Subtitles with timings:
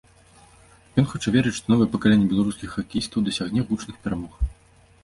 [1.01, 4.33] Ён хоча верыць, што новае пакаленне беларускіх хакеістаў дасягне гучных перамог.